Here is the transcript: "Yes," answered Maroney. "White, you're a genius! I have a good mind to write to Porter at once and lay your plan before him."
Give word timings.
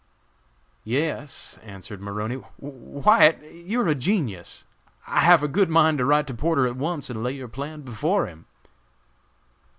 "Yes," 0.83 1.59
answered 1.61 2.01
Maroney. 2.01 2.37
"White, 2.57 3.37
you're 3.53 3.87
a 3.87 3.93
genius! 3.93 4.65
I 5.05 5.19
have 5.19 5.43
a 5.43 5.47
good 5.47 5.69
mind 5.69 5.99
to 5.99 6.05
write 6.05 6.25
to 6.25 6.33
Porter 6.33 6.65
at 6.65 6.75
once 6.75 7.11
and 7.11 7.21
lay 7.21 7.33
your 7.33 7.47
plan 7.47 7.81
before 7.81 8.25
him." 8.25 8.47